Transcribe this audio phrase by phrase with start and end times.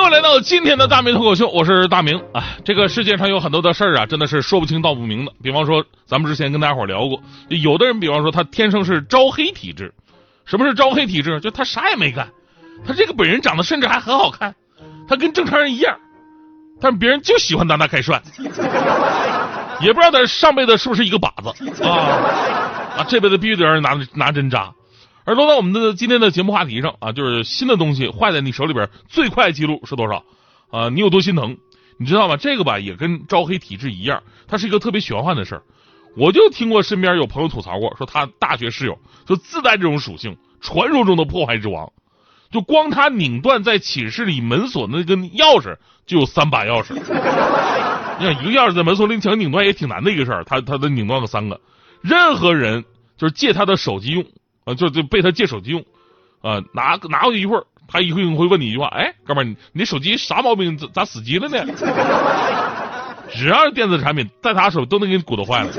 [0.00, 2.42] 各位来到今天的大明脱口秀，我是大明啊。
[2.64, 5.32] 这个世界上有很多的事儿啊，真的是说不清道不明的。
[5.42, 9.92] 比方说，咱们之前跟大家伙聊过，有的人，比方说他天生是招黑体质。
[10.46, 11.38] 什么是招黑体质？
[11.40, 12.26] 就他啥也没干，
[12.86, 14.54] 他这个本人长得甚至还很好看，
[15.06, 15.98] 他跟正常人一样，
[16.80, 18.22] 但别人就喜欢拿他开涮，
[19.82, 21.90] 也不知道他上辈子是不是一个靶子啊
[22.96, 24.72] 啊，这辈子必须得让人拿拿针扎。
[25.30, 30.24] 而落到我们的今天的节目话题上啊，就是新的东西坏在你手里边最快记录是多少
[30.72, 30.88] 啊？
[30.88, 31.56] 你有多心疼？
[31.98, 32.36] 你知道吗？
[32.36, 35.62] 这个吧也跟招黑体质一样，它是一个特别玄幻的事儿。
[36.16, 41.92] 我就听过身边有朋友吐槽过，说他大学室友就自带这种属性，传说中的破坏之王，
[42.50, 46.94] 就光他拧断在寝室里门锁那根钥匙就有三把钥匙。
[46.94, 51.60] 你看一个钥匙在门锁里想拧断也挺难的一个事儿，他他都拧断了三个。
[52.00, 52.84] 任何人
[53.16, 54.24] 就是借他的手机用。
[54.64, 55.84] 啊，就就被他借手机用，
[56.42, 60.76] 啊，拿拿过去一会儿，他一会会问你一句话，哎，哥们儿，你你手机啥毛病？
[60.76, 61.64] 咋咋死机了呢？
[63.32, 65.70] 只要是电子产品，在他手都能给你鼓捣坏了。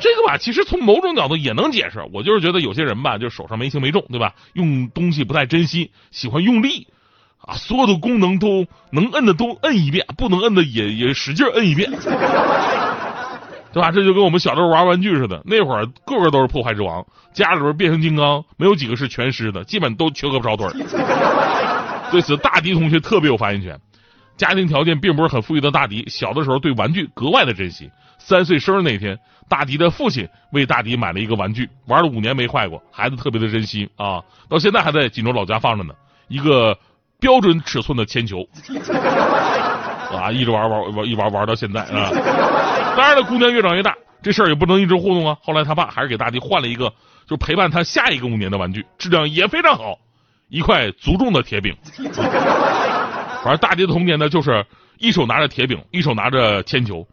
[0.00, 2.04] 这个吧，其实从某种角度也能解释。
[2.12, 4.34] 我就是觉得有些人吧，就手上没轻没重，对吧？
[4.54, 6.88] 用东西不太珍惜，喜欢用力，
[7.38, 11.88] 啊，所有的功能都能摁的都摁一遍，不能摁的也也使劲摁一遍。
[13.72, 13.90] 对吧？
[13.90, 20.68] 这就跟我们小时候玩玩具似的，那会儿个个都是破坏之王，家里边变形金刚没有几个是全尸的，基本都缺胳膊少腿
[22.12, 23.78] 对此，大迪同学特别有发言权。
[24.36, 27.90] 家庭条件并不是很富裕的大迪，小的时候对玩具格外的珍惜。
[28.18, 35.94] 三岁生日那天，大迪的父亲为大迪买了一个玩具，玩了五年没坏过，孩子特别的珍惜啊，到现在还在锦州老家放着呢，
[36.28, 36.76] 一个
[37.20, 38.46] 标准尺寸的铅球。
[40.12, 42.10] 啊，一直玩玩玩一玩玩到现在啊！
[42.96, 45.36] 当然了，姑娘越长越大，这事儿也不能一直糊弄啊。
[45.42, 46.92] 后来他爸还是给大迪换了一个，
[47.26, 49.98] 就陪伴他下一个五年的玩具，质量也非常好，
[50.48, 51.74] 一块足重的铁饼。
[53.42, 54.64] 反正大迪的童年呢，就是
[54.98, 57.06] 一手拿着铁饼，一手拿着铅球，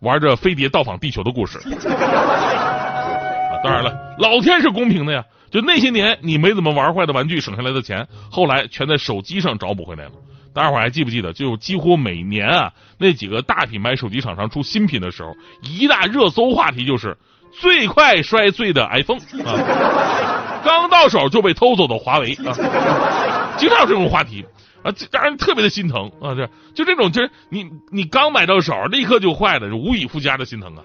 [0.00, 1.58] 玩着飞碟到访地球的故事。
[1.58, 10.12] 啊，当然了，老天是公平的呀，就那些年你没怎么玩坏的玩具省下来的钱，后来全在手机上找补回来了。
[10.54, 11.32] 大家伙还记不记得？
[11.32, 17.16] 就几乎每年啊，那几个大品牌手机厂商出新品的时候，一大热搜话题就是
[17.52, 24.44] 最快摔碎的 iPhone 啊，刚到手就被偷走的华为啊，经常有这种话题
[24.82, 26.34] 啊，让人特别的心疼啊！
[26.34, 30.82] 这就这种，就是你你刚买到手，立刻就坏了，无以复加的心疼啊！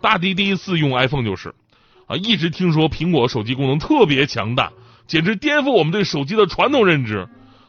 [0.00, 1.54] 大迪第一次用 iPhone 就是
[2.06, 4.70] 啊，一直听说苹果手机功能特别强大，
[5.06, 7.26] 简直颠覆我们对手机的传统认知。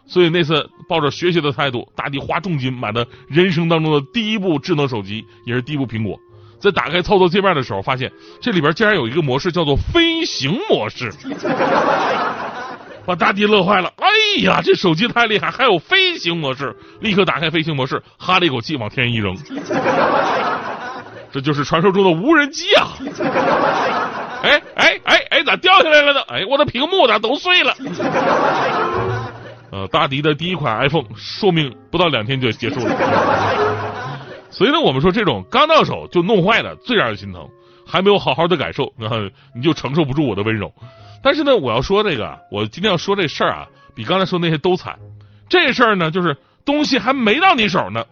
[0.10, 6.20] 所以那次抱着学习的态度，大迪花重金买的人生当中的第一部智能手机，也是第一部苹果。
[6.60, 8.12] 在打开操作界面的时候，发现
[8.42, 11.14] 这里边竟然有一个模式叫做飞行模式，
[13.06, 13.94] 把大迪乐坏了。
[13.98, 16.76] 哎呀，这手机太厉害，还有飞行模式！
[17.00, 19.38] 立刻打开飞行模式，哈了一口气，往天上一扔。
[21.32, 22.88] 这就是传说中的无人机啊！
[24.42, 26.22] 哎哎哎哎，咋掉下来了呢？
[26.28, 27.76] 哎，我的屏幕咋都碎了？
[29.72, 32.96] 呃，大迪的第一款 iPhone 寿命不到两天就结束了，
[34.50, 37.48] 所以呢，我们说这种刚到手就弄坏的最让人心疼，
[37.86, 39.18] 还没有好好的感受，然 后
[39.54, 40.74] 你就承受不住我的温柔。
[41.22, 44.98] 但是呢，我要说这个，我今天要说这事儿啊，比刚才说那些都惨。
[45.48, 48.04] 这事儿呢，就是东西还没到你手呢，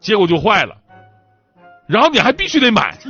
[0.00, 0.76] 结果就坏了，
[1.86, 2.96] 然后你还必须得买，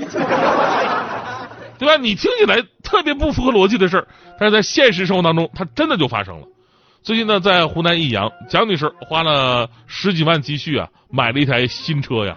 [1.78, 1.96] 对吧？
[2.00, 4.08] 你听起来特别不符合逻辑的事儿，
[4.40, 6.46] 但是在现实生活当中，它真的就发生了。
[7.06, 12.36] 最近呢，在湖南益阳，蒋女士花了十几万积蓄啊，买了一台新车呀。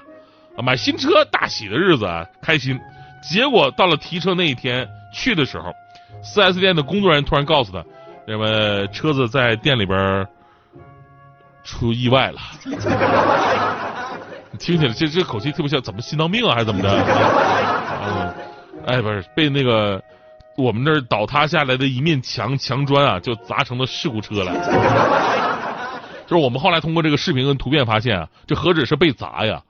[0.63, 2.79] 买新车大喜的日子啊，开心。
[3.27, 5.73] 结果到了提车那一天去的时候，
[6.21, 7.83] 四 S 店的工作人员突然告诉他，
[8.27, 10.27] 那么车子在店里边
[11.63, 12.39] 出意外了。
[14.59, 16.91] 听起来这这口气特别像怎么心脏病啊，还是怎么的？
[18.05, 18.33] 嗯，
[18.85, 19.99] 哎，不是被那个。
[20.59, 24.51] 我们那儿倒塌下来的一面墙墙砖啊，就砸成了事故车了。
[26.27, 29.63] 就是我们后来通过这个视频跟图片发现啊，这何止是被砸呀，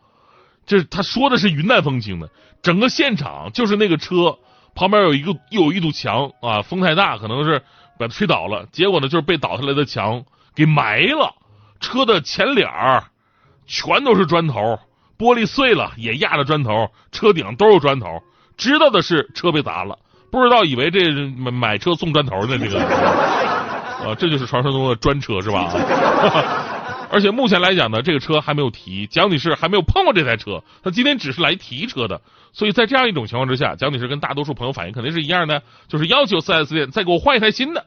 [0.66, 2.30] 这他说的是云淡风轻的，
[2.62, 4.38] 整个现场就是那个车
[4.76, 7.60] 旁边有一个有一堵墙啊，风太大可能是
[7.98, 10.24] 把它吹倒了，结果呢就是被倒下来的墙
[10.56, 11.34] 给埋了，
[11.80, 13.06] 车的前脸儿
[13.66, 14.80] 全都是砖头，
[15.18, 18.22] 玻璃碎了也压着砖头，车顶都是砖头，
[18.58, 19.98] 知道的是车被砸了。
[20.32, 25.72] 不知道以为这买买车送砖头呢，这 个啊，这就是传说中的专车是吧？
[27.12, 32.22] 而且目前来讲呢，这个车还没有提，蒋女士还没有碰过这台车，她今天只是来提车的。
[32.52, 37.86] 所以在这样一种情况之下，蒋女士跟大多数朋友反应肯定是一样的，就是要求 4S 店再给我换一台新的。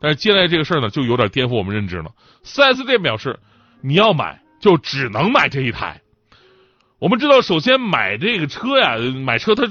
[0.00, 2.10] 但是接下来这个事儿呢，就有点颠覆我们认知了。
[2.44, 3.38] 4S 店表示，
[3.80, 6.00] 你要买就只能买这一台。
[6.98, 9.64] 我们知道，首先买这个车呀，买车它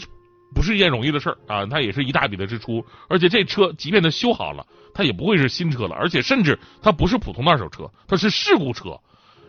[0.54, 2.86] 不是一件容易的事儿啊，它也是一大笔的支出。
[3.10, 9.00] 而且这车即便它修好了，它也不会是新车了，而且甚至它不是普通的二手车，它是事故车。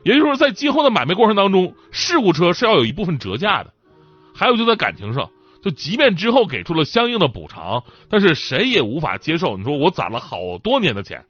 [0.03, 3.73] 也就是说，在今后的买卖过程当中，事故车是要有一部分折价的。
[4.35, 5.31] 还有就在感情上，
[5.63, 9.57] 就即便之后给出了相应的补偿，但是谁也无法接受。
[9.57, 11.25] 你说我攒了好多年的钱，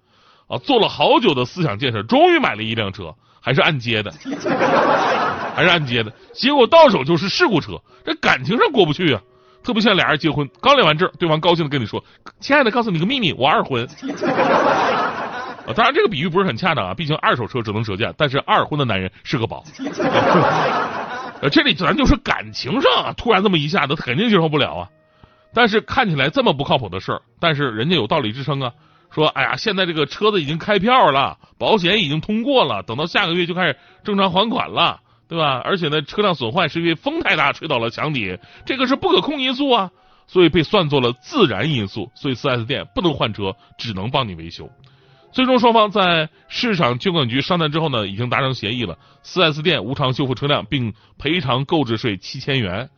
[0.48, 4.12] 啊，做了好久的思想建设，终于买了一辆车，还是按揭的。
[5.54, 9.22] 还是按揭的，结果到手就是事故车，这感情上过不去啊！
[9.64, 12.04] 特别像俩人结婚，刚领完证，对方高兴的跟你说
[12.38, 13.84] ：“亲爱的，告诉你个秘密，我二婚。
[15.66, 19.64] ”啊，当然这个比喻不是很恰当啊，毕竟二手车只能折价，但是二婚的男人是个宝。
[21.40, 24.88] 呃，这里咱就说感情上啊，突然这么一下子，肯定接受不了啊。
[25.54, 28.70] 但是看起来这么不靠谱的事儿，但是人家有道理支撑啊，
[29.10, 35.00] 说：“哎呀，现在这个车子已经开票了，保险已经通过了，等到下个月就开始正常还款了。”
[35.34, 35.60] 对吧？
[35.64, 39.90] 而且呢，车辆损坏是因为风太大吹倒了墙底，这个是不可控因素啊，
[40.28, 44.70] 所以被算作了自然因素，所以四 S 店不能换车，只能帮你维修。
[45.32, 52.88] 最终双方在市场监管局商谈之后呢，已经达成协议了，四 S 店无偿修复车辆并赔偿购置税七千元。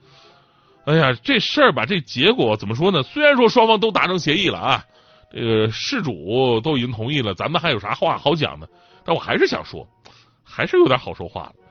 [0.85, 3.03] 哎呀，这事儿吧，这结果怎么说呢？
[3.03, 4.85] 虽然说双方都达成协议了啊，
[5.33, 8.67] 这个事主都已经同意了，咱们还有啥话好讲呢？
[9.07, 9.89] 但我还是想说，
[10.45, 11.66] 还是有点好说话的。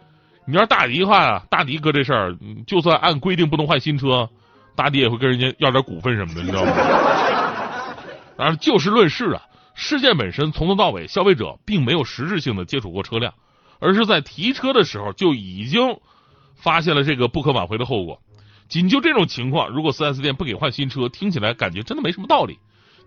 [0.47, 2.38] 你要大迪的话啊，大迪哥这事儿，
[2.68, 4.30] 就算按规定不能换新车，
[4.75, 6.71] 大迪也会跟人家要点股份什么的，你知道吗？
[8.38, 9.42] 当然，就事论事啊。
[9.74, 13.33] 事件本身从头到尾，消费者并没有实质性的接触过车辆，
[13.80, 16.00] 而是在提车的时候就已经
[16.56, 18.21] 发现了这个不可挽回的后果。
[18.69, 22.57] 仅就这种情况，如果四 S 店不给换新车，听起来感觉真的没什么道理。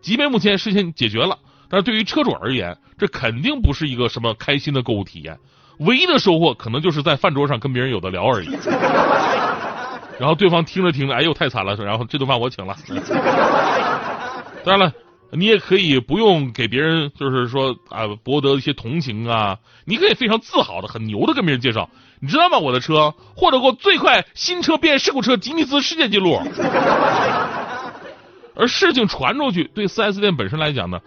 [0.03, 1.39] 即便目前事情解决了，
[1.71, 5.39] 但是对于车主而言，这肯定不是一个什么开心的购物体验。
[5.79, 8.49] 唯一的收获可能就是在饭桌上跟别人有的聊而已，
[10.19, 12.77] 然后对方听着听着，哎呦太惨了，然后这顿饭我请了。
[14.65, 14.93] 当然了，
[15.31, 21.89] 你也可以不用给别人，就是说啊博得一些同情啊，你可以非常自豪的、很牛的跟别人介绍，
[22.21, 22.59] 你知道吗？
[22.59, 26.41] 我的车获得过最快新车变事故车吉尼斯世界纪录。
[28.57, 30.99] 而事情传出去，对 4S 店本身来讲呢？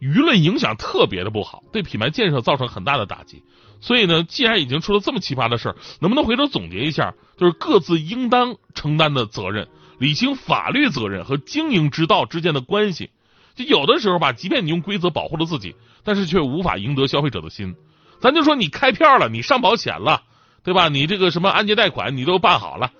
[0.00, 3.42] 舆论影响特别的不好，对品牌建设造成很大的打击。
[3.80, 9.68] 所以呢，既然已经出了这么奇葩的事儿，能不能回头总结一下，就是各自应当承担的责任，
[9.98, 13.10] 理清法律责任和经营之道之间的关系？
[13.54, 15.74] 就有的时候吧，即便你用规则保护了自己，
[16.04, 17.74] 但是却无法赢得消费者的心。
[18.20, 20.22] 咱就说你开票了，你上保险了，
[20.62, 20.88] 对吧？
[20.88, 22.92] 你这个什么按揭贷款你都办好了，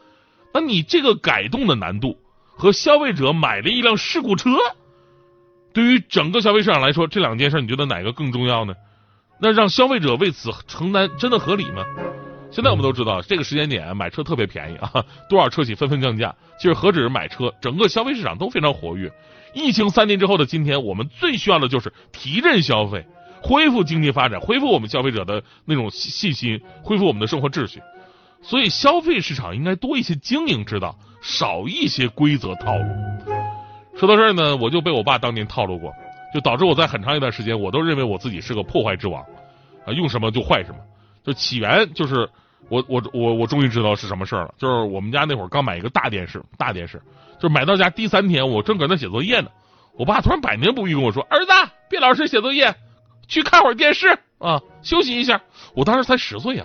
[0.54, 2.18] 那你这个改动的难度
[2.56, 4.50] 和消费者买了一辆事故车。
[5.72, 8.74] 对于整个消费市场来说，这两件事你觉得哪个更重要呢？
[9.40, 11.84] 那让消费者为此承担真的合理吗？
[12.50, 16.34] 现在我们都知道，这个时间点买车特别便宜啊，多少车企纷纷降价。
[16.58, 19.10] 其实何止是买车，整个消费市场都非常活跃。
[19.54, 23.06] 疫情三年之后的今天，我们最需要的就是提振消费，
[23.40, 27.80] 恢复经济发展，恢复我们消费者的那种信心，恢复我们的生活秩序。
[28.42, 33.29] 所以，消费市场应该多一些经营之道，少一些规则套路。
[34.00, 35.92] 说到这儿呢，我就被我爸当年套路过，
[36.32, 39.20] 就导致我在很长一段时间，我都认为我自己是个破坏之王，
[39.84, 40.78] 啊，用什么就坏什么。
[41.22, 42.26] 就起源就是
[42.70, 46.98] 我我我我终于知道是什么事儿了，就是我们家那会儿刚买一个大电视，大电视，
[47.38, 49.50] 就是买到家第三天，我正搁那写作业呢，
[49.98, 51.52] 我爸突然百年不遇跟我说：“儿子，
[51.90, 52.74] 别老是写作业，
[53.28, 55.42] 去看会儿电视啊，休息一下。”
[55.76, 56.64] 我当时才十岁呀，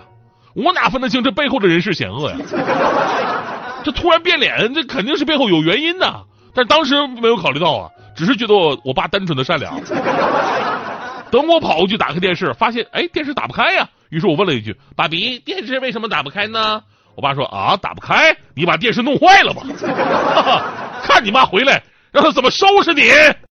[0.54, 2.38] 我哪分得清这背后的人事险恶呀？
[3.84, 6.24] 这突然变脸，这肯定是背后有原因的。
[6.56, 9.78] 但当时没有考虑到啊，只是觉得我我爸单纯的善良。
[11.30, 13.86] 等我跑过去打开电视，发现哎电视打不开呀。
[14.08, 16.80] 于是我问了一句：“爸比，电视为什么打不开呢？”
[17.14, 19.62] 我爸说：“啊，打不开，你把电视弄坏了吧？
[21.02, 21.82] 看你妈回来，
[22.12, 23.02] 让他怎么收拾你。”